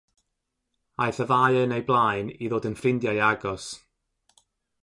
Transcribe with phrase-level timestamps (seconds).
[1.05, 3.71] Aeth y ddau yn eu blaen i ddod yn ffrindiau agos.